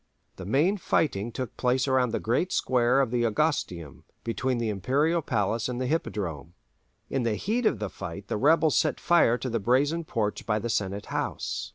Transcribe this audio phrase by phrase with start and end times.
[0.37, 5.21] The main fighting took place around the great square of the Augustaeum, between the Imperial
[5.21, 6.55] palace and the Hippodrome.
[7.11, 10.57] In the heat of the fight the rebels set fire to the Brazen Porch by
[10.57, 11.69] the Senate House.